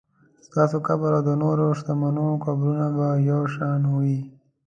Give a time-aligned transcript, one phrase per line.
[0.47, 4.19] ستاسو قبر او د نورو شتمنو قبرونه به یو شان وي.